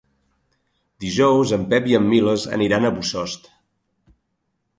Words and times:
Dijous 1.03 1.53
en 1.57 1.67
Pep 1.73 1.89
i 1.91 1.93
en 1.99 2.07
Milos 2.15 2.47
aniran 2.59 2.89
a 2.89 2.93
Bossòst. 2.97 3.47